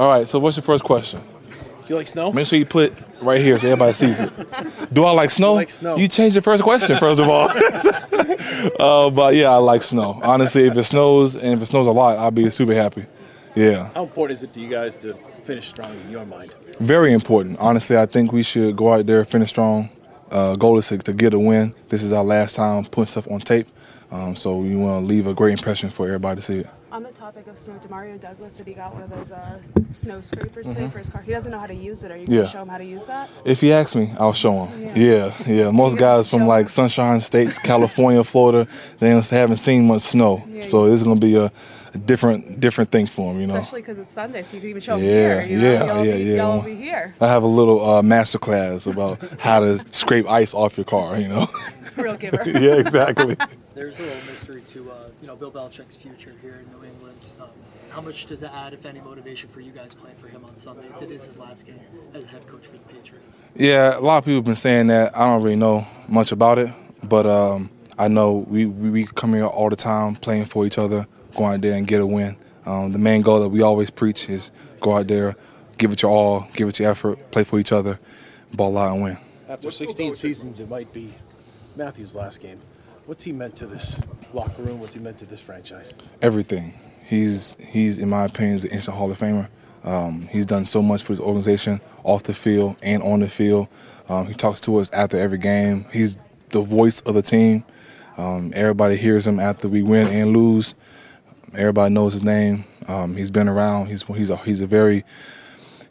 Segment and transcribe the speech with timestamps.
[0.00, 0.26] All right.
[0.26, 1.20] So what's your first question?
[1.20, 1.56] Do
[1.88, 2.32] you like snow?
[2.32, 4.32] Make sure you put right here so everybody sees it.
[4.94, 5.52] Do I like snow?
[5.52, 5.96] like snow?
[5.96, 7.50] You changed your first question first of all.
[8.80, 10.18] uh, but yeah, I like snow.
[10.22, 13.04] Honestly, if it snows and if it snows a lot, I'll be super happy.
[13.54, 13.90] Yeah.
[13.94, 16.54] How important is it to you guys to finish strong in your mind?
[16.78, 17.58] Very important.
[17.58, 19.90] Honestly, I think we should go out there, finish strong.
[20.30, 21.74] Uh, goal is to, to get a win.
[21.88, 23.66] This is our last time putting stuff on tape,
[24.12, 26.66] um, so we want to leave a great impression for everybody to see it.
[26.92, 29.60] On the topic of snow, Demario Douglas said he got one of those uh,
[29.92, 31.22] snow scrapers today for his car.
[31.22, 32.10] He doesn't know how to use it.
[32.10, 32.46] Are you going to Mm-hmm.
[32.46, 32.50] Yeah.
[32.52, 33.30] show him how to use that?
[33.44, 34.96] If he asks me, I'll show him.
[34.96, 35.32] Yeah.
[35.46, 35.70] Yeah, yeah.
[35.70, 36.68] Most guys from like?
[36.68, 38.66] Sunshine States, California, Florida,
[38.98, 41.52] they haven't seen much snow, Yeah, so it's gonna be a,
[41.94, 43.40] a different different thing for him.
[43.40, 43.56] You know.
[43.56, 45.46] Especially because it's Sunday, so you can even show him Yeah, here.
[45.46, 45.72] You know?
[45.72, 46.36] yeah, y'all yeah, be, yeah.
[46.36, 47.14] Y'all will be here.
[47.20, 51.18] I have a little uh, master class about how to scrape ice off your car.
[51.18, 51.46] You know.
[51.96, 52.42] Real giver.
[52.46, 53.36] yeah, exactly.
[53.74, 57.18] There's a little mystery to uh, you know Bill Belichick's future here in New England.
[57.40, 57.48] Um,
[57.90, 60.54] how much does it add, if any, motivation for you guys playing for him on
[60.56, 60.86] Sunday?
[60.94, 61.80] If it is his last game
[62.14, 63.38] as head coach for the Patriots.
[63.56, 65.16] Yeah, a lot of people have been saying that.
[65.16, 66.70] I don't really know much about it,
[67.02, 67.68] but um,
[68.00, 71.06] I know we, we we come here all the time playing for each other,
[71.36, 72.34] go out there and get a win.
[72.64, 75.36] Um, the main goal that we always preach is go out there,
[75.76, 78.00] give it your all, give it your effort, play for each other,
[78.54, 79.18] ball out and win.
[79.50, 81.12] After 16 seasons, it might be
[81.76, 82.58] Matthew's last game.
[83.04, 84.00] What's he meant to this
[84.32, 84.80] locker room?
[84.80, 85.92] What's he meant to this franchise?
[86.22, 86.72] Everything.
[87.04, 89.50] He's he's in my opinion is an instant Hall of Famer.
[89.84, 93.68] Um, he's done so much for his organization off the field and on the field.
[94.08, 95.84] Um, he talks to us after every game.
[95.92, 96.16] He's
[96.50, 97.64] the voice of the team.
[98.16, 100.74] Um, everybody hears him after we win and lose.
[101.54, 102.64] Everybody knows his name.
[102.86, 103.86] Um, he's been around.
[103.86, 105.04] He's he's a, he's a very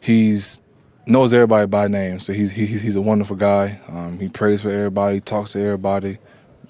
[0.00, 0.60] he's
[1.06, 2.20] knows everybody by name.
[2.20, 3.80] So he's he's he's a wonderful guy.
[3.88, 6.18] Um, he prays for everybody, talks to everybody.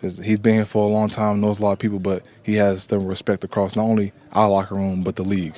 [0.01, 2.87] He's- been here for a long time, knows a lot of people, but he has
[2.87, 5.57] the respect across not only our locker room but the league.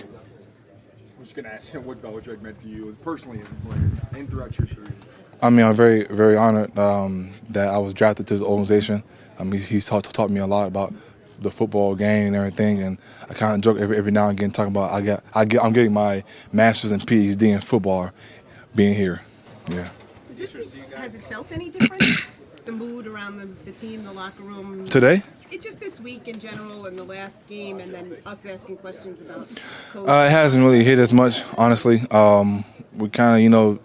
[1.18, 4.28] I'm just gonna ask you what Belichick meant to you personally as a player and
[4.28, 4.92] throughout your career.
[5.42, 9.02] I mean, I'm very, very honored um, that I was drafted to his organization.
[9.38, 10.94] Um, he's he's taught, taught me a lot about
[11.40, 12.96] the football game and everything, and
[13.28, 15.64] I kind of joke every, every now and again talking about I got I get
[15.64, 16.22] I'm getting my
[16.52, 18.12] master's and PhD in football,
[18.76, 19.20] being here.
[19.68, 19.88] Yeah.
[20.30, 20.54] This,
[20.96, 22.04] has it felt any different?
[22.64, 24.84] the mood around the, the team, the locker room?
[24.84, 25.22] Today?
[25.50, 29.20] It just this week in general and the last game, and then us asking questions
[29.20, 29.50] about.
[29.96, 32.02] Uh, it hasn't really hit as much, honestly.
[32.12, 32.64] Um,
[32.94, 33.80] we kind of, you know,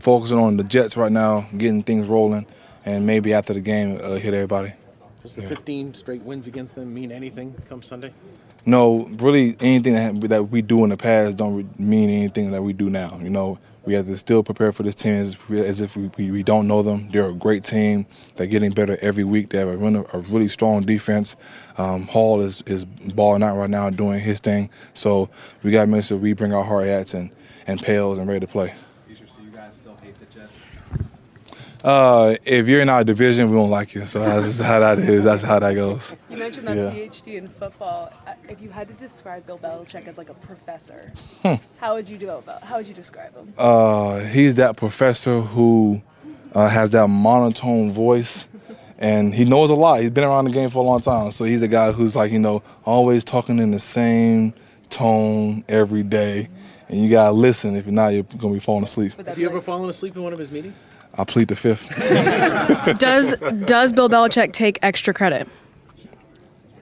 [0.00, 2.46] focusing on the Jets right now, getting things rolling,
[2.84, 4.72] and maybe after the game, uh, hit everybody.
[5.22, 8.12] Does the 15 straight wins against them mean anything come Sunday?
[8.66, 12.72] No, really, anything that, that we do in the past don't mean anything that we
[12.72, 13.18] do now.
[13.20, 16.30] You know, we have to still prepare for this team as, as if we, we,
[16.30, 17.08] we don't know them.
[17.10, 18.06] They're a great team.
[18.36, 19.50] They're getting better every week.
[19.50, 21.36] They have a, really, a really strong defense.
[21.76, 24.70] Um, Hall is, is balling out right now, doing his thing.
[24.94, 25.28] So
[25.62, 27.30] we got to make sure we bring our hard hats and,
[27.66, 28.74] and pails and ready to play.
[29.72, 30.52] So guys still hate the Jets?
[31.84, 34.06] Uh, if you're in our division, we don't like you.
[34.06, 35.24] So that's just how that is.
[35.24, 36.14] That's how that goes.
[36.30, 36.90] You mentioned that Yeah.
[36.90, 38.12] PhD in football.
[38.26, 41.12] Uh, If you had to describe Bill Belichick as like a professor,
[41.42, 41.54] Hmm.
[41.80, 42.62] how would you do about?
[42.62, 43.52] How would you describe him?
[43.58, 46.02] Uh, he's that professor who
[46.54, 48.46] uh, has that monotone voice,
[48.98, 50.00] and he knows a lot.
[50.02, 52.30] He's been around the game for a long time, so he's a guy who's like
[52.30, 54.52] you know always talking in the same
[54.90, 56.48] tone every day,
[56.92, 57.74] and you gotta listen.
[57.74, 59.16] If you're not, you're gonna be falling asleep.
[59.16, 60.74] Would Have you ever fallen asleep in one of his meetings?
[61.14, 61.88] I plead the fifth.
[62.98, 63.34] Does
[63.66, 65.46] does Bill Belichick take extra credit?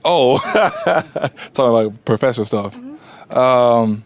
[0.05, 0.37] Oh,
[1.53, 2.75] talking about professional stuff.
[3.29, 4.05] Um,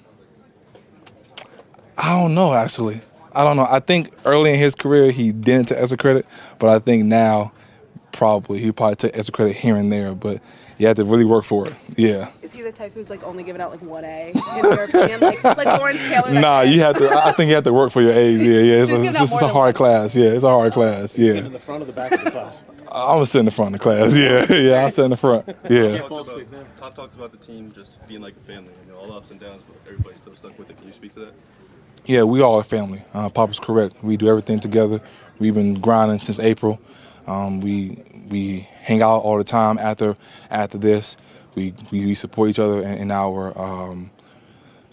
[1.97, 3.01] I don't know actually.
[3.33, 3.67] I don't know.
[3.69, 6.25] I think early in his career he didn't take extra credit,
[6.59, 7.51] but I think now
[8.15, 10.15] probably he probably take extra credit here and there.
[10.15, 10.41] But
[10.77, 11.73] you have to really work for it.
[11.95, 12.31] Yeah.
[12.41, 15.19] is he the type who's like only giving out like one A in your opinion,
[15.21, 16.31] like like Lawrence Taylor?
[16.31, 17.09] Nah, you have to.
[17.09, 18.43] I I think you have to work for your A's.
[18.43, 18.81] Yeah, yeah.
[18.81, 19.73] It's, Just a, give it's, out it's a hard one.
[19.73, 20.15] class.
[20.15, 21.11] Yeah, it's a hard class.
[21.13, 21.45] Sit Yeah.
[21.45, 22.63] in the front or the back of the class?
[22.91, 24.15] I was gonna in the front of the class.
[24.15, 24.85] Yeah, yeah.
[24.85, 25.47] I sit in the front.
[25.69, 25.97] Yeah.
[25.97, 26.47] Can't fall asleep.
[26.79, 29.31] Todd talked about the team just being like a family, you know, all the ups
[29.31, 30.77] and downs, but everybody's still stuck with it.
[30.77, 31.33] Can you speak to that?
[32.05, 33.03] Yeah, we all a family.
[33.13, 34.01] Uh, Papa's correct.
[34.03, 35.01] We do everything together.
[35.39, 36.79] We've been grinding since April.
[37.27, 37.97] Um, we
[38.29, 40.15] we hang out all the time after
[40.49, 41.17] after this.
[41.55, 44.11] We we, we support each other in, in our um,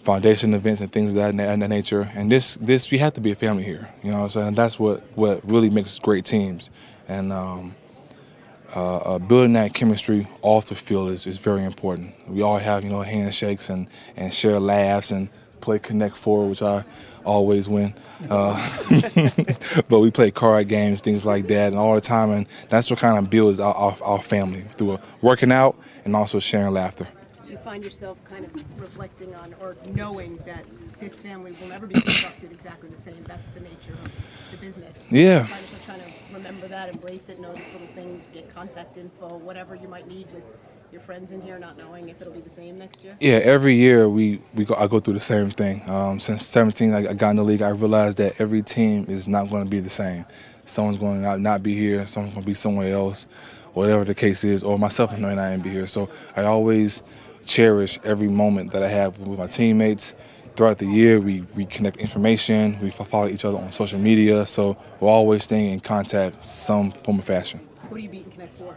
[0.03, 2.09] foundation events and things of that, na- that nature.
[2.15, 3.89] And this this we have to be a family here.
[4.03, 6.69] You know, saying And that's what what really makes great teams.
[7.07, 7.75] And um,
[8.75, 12.13] uh, uh, building that chemistry off the field is, is very important.
[12.27, 15.29] We all have, you know, handshakes and, and share laughs and
[15.63, 16.83] play Connect Four, which I
[17.25, 17.93] always win.
[18.29, 18.53] Uh,
[19.87, 22.29] but we play card games, things like that, and all the time.
[22.31, 26.39] And that's what kind of builds our, our, our family through working out and also
[26.39, 27.07] sharing laughter.
[27.45, 30.65] Do you find yourself kind of reflecting on or knowing that
[30.99, 33.23] this family will never be constructed exactly the same?
[33.25, 34.11] That's the nature of
[34.51, 35.07] the business.
[35.09, 35.41] Yeah.
[35.41, 39.87] Yourself trying to remember that, embrace it, notice little things, get contact info, whatever you
[39.87, 40.43] might need with
[40.93, 43.17] your friends in here, not knowing if it'll be the same next year.
[43.19, 45.81] Yeah, every year we, we go, I go through the same thing.
[45.89, 47.63] Um, since 17, I, I got in the league.
[47.63, 50.23] I realized that every team is not going to be the same.
[50.65, 52.05] Someone's going to not, not be here.
[52.05, 53.25] Someone's going to be somewhere else,
[53.73, 54.63] whatever the case is.
[54.63, 55.87] Or myself I may not be here.
[55.87, 57.01] So I always
[57.43, 60.13] cherish every moment that I have with my teammates.
[60.55, 62.79] Throughout the year, we, we connect information.
[62.79, 64.45] We follow each other on social media.
[64.45, 67.67] So we're always staying in contact, some form of fashion.
[67.89, 68.75] Who do you beat and Connect Four?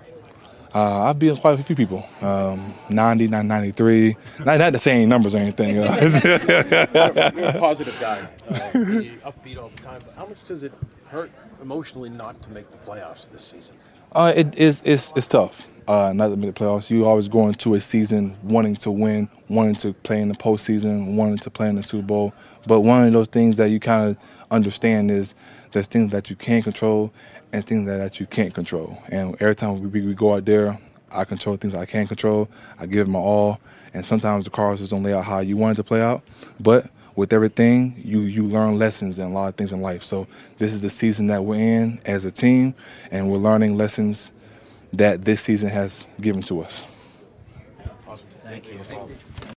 [0.76, 2.06] Uh, I've beat quite a few people.
[2.20, 4.14] Um, 90, 93.
[4.44, 5.78] Not, not the same numbers or anything.
[5.78, 5.84] uh,
[7.34, 8.18] You're a positive guy,
[8.50, 10.02] uh, you're upbeat all the time.
[10.04, 10.74] But how much does it
[11.06, 11.30] hurt
[11.62, 13.74] emotionally not to make the playoffs this season?
[14.12, 15.66] Uh, it is it's, it's tough.
[15.88, 16.90] Uh, not to make the playoffs.
[16.90, 21.14] You always go into a season wanting to win, wanting to play in the postseason,
[21.14, 22.34] wanting to play in the Super Bowl.
[22.66, 24.16] But one of those things that you kind of
[24.50, 25.34] understand is
[25.70, 27.12] there's things that you can control
[27.52, 28.98] and things that, that you can't control.
[29.10, 30.76] And every time we, we go out there,
[31.12, 32.48] I control things I can control.
[32.80, 33.60] I give my all.
[33.94, 36.22] And sometimes the cards just don't lay out how you want it to play out.
[36.58, 40.04] But with everything, you you learn lessons in a lot of things in life.
[40.04, 40.26] So
[40.58, 42.74] this is the season that we're in as a team,
[43.10, 44.32] and we're learning lessons
[44.96, 46.82] that this season has given to us.
[48.08, 48.26] Awesome.
[48.44, 49.46] Thank you.